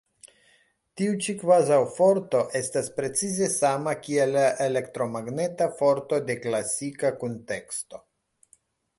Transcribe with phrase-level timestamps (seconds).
[0.99, 8.01] Tiu ĉi kvazaŭ-forto estas precize sama kiel la elektromagneta forto de klasika kunteksto.